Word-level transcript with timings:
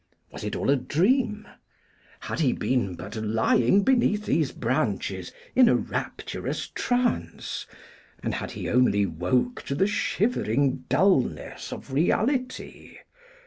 Was 0.31 0.43
it 0.43 0.55
all 0.55 0.71
a 0.71 0.75
dream? 0.75 1.47
Had 2.21 2.39
he 2.39 2.53
been 2.53 2.95
but 2.95 3.15
lying 3.17 3.83
beneath 3.83 4.25
these 4.25 4.51
branches 4.51 5.31
in 5.55 5.69
a 5.69 5.75
rapturous 5.75 6.69
trance, 6.69 7.67
and 8.23 8.33
had 8.33 8.49
he 8.53 8.67
only 8.67 9.05
woke 9.05 9.61
to 9.65 9.75
the 9.75 9.85
shivering 9.85 10.85
dulness 10.89 11.71
of 11.71 11.93
reality? 11.93 12.97